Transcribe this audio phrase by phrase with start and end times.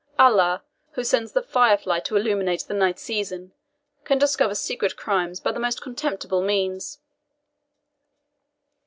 [0.17, 0.63] "Allah,
[0.93, 3.51] who sends the fire fly to illuminate the night season,
[4.03, 6.97] can discover secret crimes by the most contemptible means."